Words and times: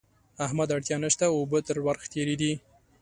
احمده! 0.45 0.73
اړتیا 0.77 0.97
نه 1.03 1.09
شته؛ 1.13 1.25
اوبه 1.31 1.59
تر 1.67 1.77
ورخ 1.85 2.03
تېرې 2.13 2.35
دي. 2.41 2.53